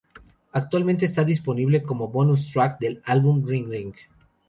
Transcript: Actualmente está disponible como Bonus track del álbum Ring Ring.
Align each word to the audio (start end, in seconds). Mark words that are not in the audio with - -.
Actualmente 0.53 1.05
está 1.05 1.23
disponible 1.23 1.83
como 1.83 2.07
Bonus 2.07 2.51
track 2.51 2.79
del 2.79 3.03
álbum 3.05 3.45
Ring 3.47 3.69
Ring. 3.69 3.93